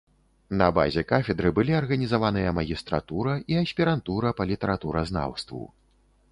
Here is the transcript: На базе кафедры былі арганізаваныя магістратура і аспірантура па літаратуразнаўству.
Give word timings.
На 0.61 0.69
базе 0.77 1.01
кафедры 1.11 1.51
былі 1.59 1.75
арганізаваныя 1.81 2.55
магістратура 2.61 3.37
і 3.55 3.61
аспірантура 3.63 4.35
па 4.41 4.51
літаратуразнаўству. 4.53 5.63